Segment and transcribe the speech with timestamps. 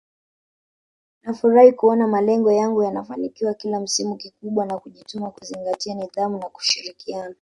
[1.21, 7.35] Nafurahi kuona malengo yangu yanafanikiwa kila msimu kikubwa ni kujituma kuzingatia nidhamu na kushirikiana